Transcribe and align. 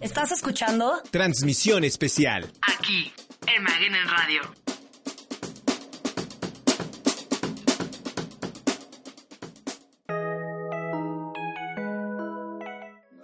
¿Estás 0.00 0.32
escuchando? 0.32 1.02
Transmisión 1.10 1.84
especial. 1.84 2.50
Aquí, 2.62 3.12
en 3.46 3.62
Maguen 3.62 3.94
en 3.94 4.08
Radio. 4.08 4.40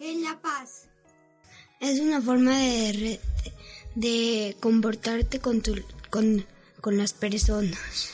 Es 0.01 0.17
la 0.21 0.39
paz. 0.43 0.89
Es 1.81 2.01
una 2.01 2.21
forma 2.21 2.59
de, 2.59 3.21
de 3.95 4.55
comportarte 4.61 5.41
con, 5.41 5.63
tu, 5.63 5.83
con, 6.11 6.45
con 6.83 6.99
las 6.99 7.15
personas. 7.15 8.11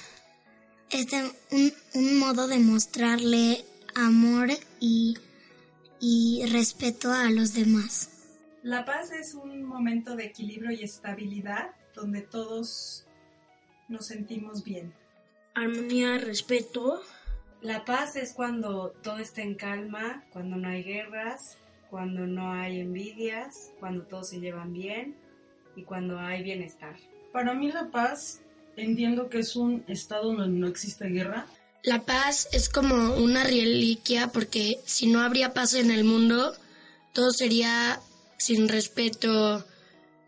Es 0.91 1.09
un, 1.51 1.73
un 1.95 2.19
modo 2.19 2.47
de 2.47 2.61
mostrarle 2.61 3.65
amor 3.97 4.51
y, 4.79 5.19
y 6.01 6.45
respeto 6.47 7.13
a 7.13 7.29
los 7.31 7.55
demás. 7.55 8.11
La 8.63 8.85
paz 8.85 9.11
es 9.11 9.35
un 9.35 9.65
momento 9.65 10.15
de 10.15 10.27
equilibrio 10.27 10.71
y 10.71 10.85
estabilidad 10.85 11.71
donde 11.95 12.21
todos 12.21 13.07
nos 13.89 14.07
sentimos 14.07 14.63
bien. 14.63 14.95
Armonía, 15.55 16.19
respeto. 16.19 17.03
La 17.61 17.85
paz 17.85 18.15
es 18.15 18.33
cuando 18.33 18.91
todo 19.03 19.19
está 19.19 19.43
en 19.43 19.57
calma, 19.57 20.25
cuando 20.33 20.57
no 20.57 20.69
hay 20.69 20.85
guerras, 20.85 21.59
cuando 21.91 22.27
no 22.27 22.53
hay 22.53 22.81
envidias, 22.81 23.73
cuando 23.81 24.05
todos 24.05 24.29
se 24.29 24.39
llevan 24.39 24.73
bien 24.73 25.17
y 25.75 25.83
cuando 25.83 26.21
hay 26.21 26.45
bienestar. 26.45 26.97
Para 27.33 27.55
mí 27.55 27.73
la 27.73 27.91
paz 27.91 28.43
entiendo 28.77 29.29
que 29.29 29.41
es 29.41 29.57
un 29.57 29.85
estado 29.89 30.35
donde 30.35 30.59
no 30.59 30.69
existe 30.69 31.09
guerra. 31.09 31.47
La 31.83 32.03
paz 32.03 32.49
es 32.53 32.69
como 32.69 33.17
una 33.17 33.43
reliquia 33.43 34.29
porque 34.29 34.79
si 34.85 35.09
no 35.09 35.21
habría 35.21 35.53
paz 35.53 35.75
en 35.75 35.91
el 35.91 36.05
mundo, 36.05 36.55
todo 37.13 37.33
sería 37.33 38.01
sin 38.43 38.69
respeto, 38.69 39.65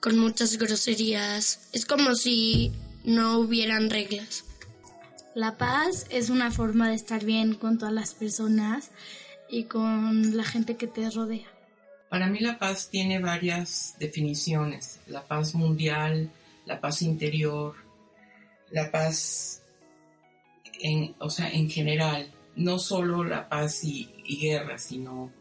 con 0.00 0.18
muchas 0.18 0.56
groserías. 0.58 1.68
Es 1.72 1.84
como 1.84 2.14
si 2.14 2.72
no 3.04 3.38
hubieran 3.38 3.90
reglas. 3.90 4.44
La 5.34 5.56
paz 5.58 6.06
es 6.10 6.30
una 6.30 6.50
forma 6.50 6.88
de 6.88 6.94
estar 6.94 7.24
bien 7.24 7.54
con 7.54 7.78
todas 7.78 7.92
las 7.92 8.14
personas 8.14 8.90
y 9.50 9.64
con 9.64 10.36
la 10.36 10.44
gente 10.44 10.76
que 10.76 10.86
te 10.86 11.10
rodea. 11.10 11.48
Para 12.08 12.28
mí 12.28 12.38
la 12.38 12.58
paz 12.58 12.88
tiene 12.90 13.18
varias 13.18 13.96
definiciones. 13.98 15.00
La 15.08 15.24
paz 15.24 15.54
mundial, 15.54 16.30
la 16.66 16.80
paz 16.80 17.02
interior, 17.02 17.74
la 18.70 18.92
paz 18.92 19.62
en, 20.80 21.16
o 21.18 21.30
sea, 21.30 21.50
en 21.50 21.68
general, 21.68 22.32
no 22.54 22.78
solo 22.78 23.24
la 23.24 23.48
paz 23.48 23.82
y, 23.82 24.14
y 24.24 24.38
guerra, 24.38 24.78
sino 24.78 25.32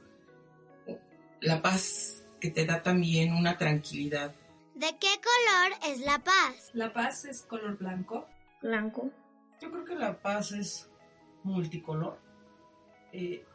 la 1.41 1.61
paz 1.61 2.22
que 2.43 2.51
te 2.51 2.65
da 2.65 2.83
también 2.83 3.33
una 3.33 3.57
tranquilidad. 3.57 4.35
¿De 4.75 4.87
qué 4.99 5.07
color 5.23 5.79
es 5.87 6.01
la 6.01 6.19
paz? 6.19 6.71
La 6.73 6.91
paz 6.91 7.23
es 7.23 7.41
color 7.43 7.77
blanco. 7.77 8.27
Blanco. 8.61 9.11
Yo 9.61 9.71
creo 9.71 9.85
que 9.85 9.95
la 9.95 10.21
paz 10.21 10.51
es 10.51 10.89
multicolor. 11.43 12.19
Eh, 13.13 13.45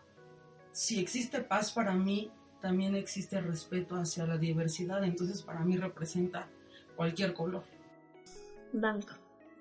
si 0.73 1.01
existe 1.01 1.43
paz 1.43 1.71
para 1.71 1.93
mí, 1.93 2.31
también 2.63 2.95
existe 2.95 3.39
respeto 3.43 3.97
hacia 3.97 4.25
la 4.25 4.39
diversidad, 4.39 5.05
entonces 5.05 5.43
para 5.43 5.61
mí 5.61 5.77
representa 5.77 6.49
cualquier 6.97 7.35
color. 7.35 7.65
Blanco. 8.73 9.13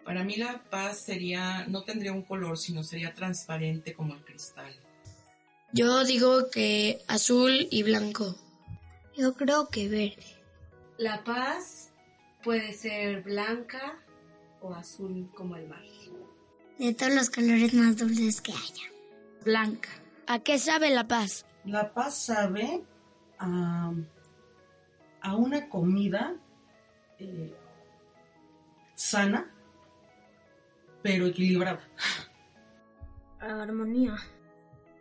Para 0.05 0.23
mí 0.23 0.38
la 0.38 0.64
paz 0.70 1.02
sería, 1.02 1.67
no 1.67 1.83
tendría 1.83 2.14
un 2.14 2.22
color, 2.22 2.58
sino 2.58 2.81
sería 2.81 3.14
transparente 3.14 3.94
como 3.94 4.14
el 4.14 4.23
cristal. 4.23 4.73
Yo 5.73 6.05
digo 6.05 6.50
que 6.50 7.02
azul 7.09 7.67
y 7.70 7.83
blanco. 7.83 8.38
Yo 9.17 9.33
creo 9.33 9.67
que 9.69 9.89
verde. 9.89 10.43
La 10.97 11.23
paz 11.23 11.91
puede 12.43 12.71
ser 12.73 13.23
blanca 13.23 13.99
o 14.61 14.73
azul 14.73 15.30
como 15.36 15.55
el 15.55 15.67
mar. 15.67 15.81
De 16.77 16.93
todos 16.93 17.14
los 17.14 17.30
colores 17.31 17.73
más 17.73 17.97
dulces 17.97 18.42
que 18.42 18.52
haya. 18.52 18.92
Blanca. 19.43 19.89
¿A 20.27 20.39
qué 20.39 20.59
sabe 20.59 20.92
la 20.92 21.08
paz? 21.08 21.45
La 21.65 21.93
paz 21.93 22.15
sabe 22.25 22.83
a, 23.39 23.92
a 25.21 25.36
una 25.36 25.67
comida 25.67 26.36
eh, 27.17 27.55
sana, 28.93 29.52
pero 31.02 31.25
equilibrada. 31.25 31.81
A 33.39 33.63
armonía. 33.63 34.15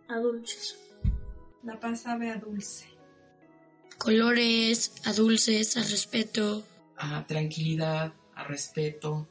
A 0.08 0.16
dulces. 0.18 0.78
La 1.62 1.78
paz 1.78 2.00
sabe 2.02 2.30
a 2.30 2.36
dulce. 2.36 2.95
Colores, 4.06 4.92
a 5.04 5.12
dulces, 5.12 5.76
a 5.76 5.80
respeto. 5.80 6.64
A 6.96 7.26
tranquilidad, 7.26 8.12
a 8.36 8.44
respeto. 8.44 9.26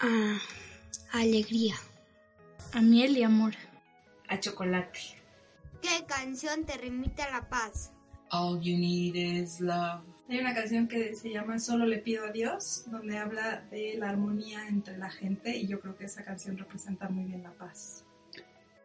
A 0.00 0.40
alegría. 1.12 1.76
A 2.72 2.80
miel 2.80 3.16
y 3.16 3.22
amor. 3.22 3.54
A 4.26 4.40
chocolate. 4.40 4.98
¿Qué 5.80 6.04
canción 6.08 6.64
te 6.64 6.76
remite 6.76 7.22
a 7.22 7.30
la 7.30 7.48
paz? 7.48 7.92
All 8.32 8.60
you 8.60 8.76
need 8.76 9.14
is 9.14 9.60
love. 9.60 10.02
Hay 10.28 10.40
una 10.40 10.56
canción 10.56 10.88
que 10.88 11.14
se 11.14 11.30
llama 11.30 11.60
Solo 11.60 11.86
le 11.86 11.98
pido 11.98 12.26
a 12.26 12.32
Dios, 12.32 12.82
donde 12.86 13.16
habla 13.16 13.60
de 13.70 13.94
la 13.96 14.08
armonía 14.08 14.66
entre 14.66 14.98
la 14.98 15.08
gente 15.08 15.56
y 15.56 15.68
yo 15.68 15.78
creo 15.80 15.96
que 15.96 16.06
esa 16.06 16.24
canción 16.24 16.58
representa 16.58 17.08
muy 17.10 17.26
bien 17.26 17.44
la 17.44 17.52
paz. 17.52 18.04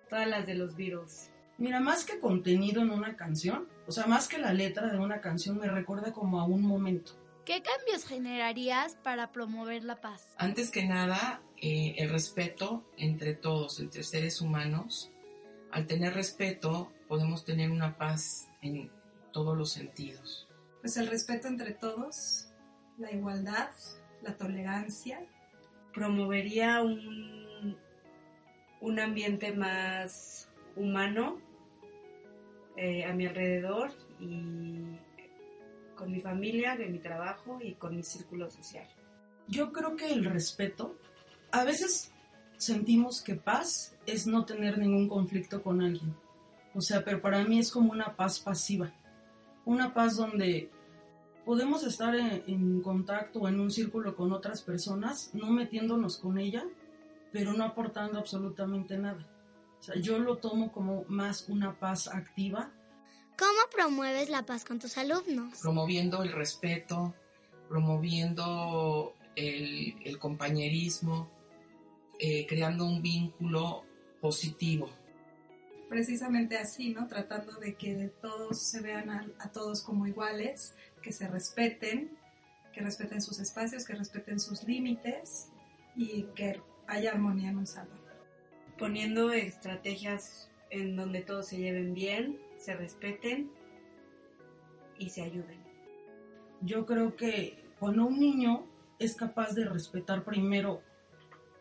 Todas 0.08 0.28
las 0.28 0.46
de 0.46 0.54
los 0.54 0.76
Beatles. 0.76 1.33
Mira, 1.58 1.80
más 1.80 2.06
que 2.06 2.20
contenido 2.20 2.82
en 2.82 2.90
una 2.90 3.16
canción, 3.16 3.68
o 3.88 3.92
sea, 3.92 4.06
más 4.06 4.28
que 4.28 4.38
la 4.38 4.54
letra 4.54 4.92
de 4.92 4.98
una 4.98 5.22
canción, 5.22 5.58
me 5.58 5.68
recuerda 5.68 6.12
como 6.12 6.40
a 6.40 6.46
un 6.46 6.62
momento. 6.62 7.14
¿Qué 7.46 7.62
cambios 7.62 8.06
generarías 8.06 8.96
para 9.04 9.32
promover 9.32 9.84
la 9.84 10.00
paz? 10.00 10.34
Antes 10.38 10.72
que 10.72 10.86
nada, 10.86 11.42
eh, 11.58 11.96
el 11.98 12.10
respeto 12.10 12.84
entre 12.98 13.34
todos, 13.34 13.80
entre 13.80 14.04
seres 14.04 14.40
humanos. 14.40 15.12
Al 15.70 15.86
tener 15.86 16.14
respeto, 16.14 16.92
podemos 17.08 17.44
tener 17.44 17.70
una 17.70 17.98
paz 17.98 18.48
en 18.62 18.90
todos 19.34 19.58
los 19.58 19.72
sentidos. 19.72 20.48
Pues 20.80 20.96
el 20.96 21.08
respeto 21.08 21.48
entre 21.48 21.74
todos, 21.74 22.48
la 22.98 23.12
igualdad, 23.12 23.72
la 24.22 24.38
tolerancia. 24.38 25.26
Promovería 25.94 26.82
un, 26.82 27.78
un 28.80 29.00
ambiente 29.00 29.52
más 29.52 30.50
humano 30.76 31.38
eh, 32.76 33.06
a 33.06 33.14
mi 33.14 33.26
alrededor 33.28 33.92
y 34.20 34.98
con 35.96 36.12
mi 36.12 36.22
familia, 36.22 36.76
de 36.76 36.88
mi 36.88 37.00
trabajo 37.00 37.60
y 37.62 37.76
con 37.76 37.96
mi 37.96 38.04
círculo 38.04 38.50
social. 38.50 38.88
Yo 39.48 39.72
creo 39.72 39.96
que 39.96 40.12
el 40.12 40.26
respeto, 40.26 40.98
a 41.52 41.64
veces 41.64 42.12
sentimos 42.58 43.22
que 43.22 43.36
paz 43.36 43.96
es 44.06 44.26
no 44.26 44.46
tener 44.46 44.78
ningún 44.78 45.08
conflicto 45.08 45.62
con 45.62 45.82
alguien. 45.82 46.16
O 46.74 46.82
sea, 46.82 47.04
pero 47.04 47.22
para 47.22 47.44
mí 47.44 47.60
es 47.60 47.72
como 47.72 47.92
una 47.92 48.16
paz 48.16 48.40
pasiva. 48.40 48.92
Una 49.66 49.94
paz 49.94 50.16
donde 50.16 50.72
podemos 51.46 51.84
estar 51.84 52.16
en, 52.16 52.44
en 52.48 52.82
contacto 52.82 53.42
o 53.42 53.48
en 53.48 53.60
un 53.60 53.70
círculo 53.70 54.16
con 54.16 54.32
otras 54.32 54.62
personas, 54.62 55.30
no 55.34 55.52
metiéndonos 55.52 56.18
con 56.18 56.40
ella, 56.40 56.64
pero 57.32 57.54
no 57.54 57.64
aportando 57.64 58.18
absolutamente 58.20 58.98
nada. 58.98 59.28
O 59.84 59.86
sea, 59.86 59.96
yo 59.98 60.18
lo 60.18 60.38
tomo 60.38 60.72
como 60.72 61.04
más 61.10 61.50
una 61.50 61.78
paz 61.78 62.08
activa. 62.08 62.72
¿Cómo 63.38 63.60
promueves 63.70 64.30
la 64.30 64.46
paz 64.46 64.64
con 64.64 64.80
tus 64.80 64.98
alumnos? 64.98 65.60
Promoviendo 65.62 66.24
el 66.24 66.32
respeto, 66.32 67.14
promoviendo 67.68 69.14
el, 69.36 69.98
el 70.06 70.20
compañerismo, 70.20 71.30
eh, 72.18 72.48
creando 72.48 72.86
un 72.86 73.02
vínculo 73.02 73.84
positivo. 74.22 74.90
Precisamente 75.90 76.58
así, 76.58 76.94
¿no? 76.94 77.08
Tratando 77.08 77.60
de 77.60 77.76
que 77.76 78.10
todos 78.22 78.62
se 78.62 78.80
vean 78.80 79.10
a, 79.10 79.28
a 79.40 79.52
todos 79.52 79.82
como 79.82 80.08
iguales, 80.08 80.76
que 81.02 81.12
se 81.12 81.28
respeten, 81.28 82.18
que 82.72 82.80
respeten 82.80 83.22
sus 83.22 83.38
espacios, 83.40 83.84
que 83.86 83.96
respeten 83.96 84.40
sus 84.40 84.64
límites 84.64 85.50
y 85.98 86.24
que 86.36 86.62
haya 86.88 87.12
armonía 87.12 87.50
en 87.50 87.58
un 87.58 87.68
salón. 87.68 88.03
Poniendo 88.78 89.32
estrategias 89.32 90.52
en 90.70 90.96
donde 90.96 91.22
todos 91.22 91.48
se 91.48 91.58
lleven 91.58 91.94
bien, 91.94 92.40
se 92.58 92.76
respeten 92.76 93.52
y 94.98 95.10
se 95.10 95.24
ayuden. 95.24 95.62
Yo 96.62 96.86
creo 96.86 97.16
que 97.16 97.64
cuando 97.80 98.06
un 98.06 98.20
niño 98.20 98.66
es 99.00 99.16
capaz 99.16 99.54
de 99.54 99.66
respetar 99.66 100.24
primero 100.24 100.82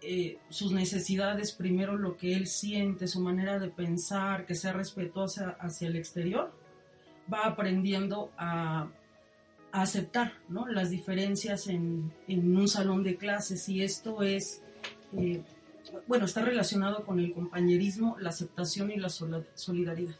eh, 0.00 0.38
sus 0.49 0.73
necesidades, 0.73 1.53
primero 1.53 1.97
lo 1.97 2.17
que 2.17 2.35
él 2.35 2.47
siente, 2.47 3.06
su 3.06 3.20
manera 3.20 3.59
de 3.59 3.69
pensar, 3.69 4.47
que 4.47 4.55
sea 4.55 4.73
respetuosa 4.73 5.56
hacia 5.61 5.88
el 5.88 5.97
exterior, 5.97 6.53
va 7.32 7.47
aprendiendo 7.47 8.32
a, 8.37 8.91
aceptar 9.70 10.35
¿no? 10.49 10.67
las 10.67 10.91
diferencias 10.91 11.67
en, 11.67 12.12
en, 12.29 12.55
un 12.56 12.69
salón 12.69 13.03
de 13.03 13.17
clases 13.17 13.69
y 13.70 13.82
esto 13.82 14.23
es, 14.23 14.62
eh, 15.17 15.43
bueno, 16.06 16.26
está 16.26 16.43
relacionado 16.43 17.05
con 17.05 17.19
el 17.19 17.32
compañerismo, 17.32 18.17
la 18.20 18.29
aceptación 18.31 18.90
y 18.90 18.96
la 18.96 19.08
solidaridad. 19.08 20.17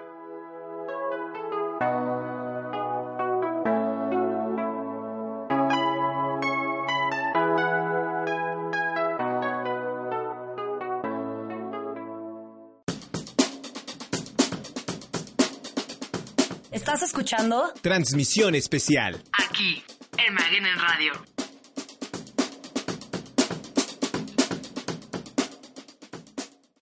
¿Estás 16.71 17.03
escuchando? 17.03 17.73
Transmisión 17.83 18.55
especial. 18.55 19.21
Aquí, 19.33 19.83
en 20.25 20.35
Maguen 20.35 20.65
Radio. 20.79 21.13